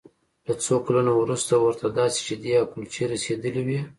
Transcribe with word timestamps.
له 0.47 0.53
څو 0.65 0.75
کلونو 0.85 1.11
وروسته 1.21 1.53
ورته 1.65 1.85
داسې 1.99 2.17
شیدې 2.27 2.51
او 2.59 2.65
کلچې 2.73 3.03
رسیدلې 3.13 3.61
وې 3.67 3.79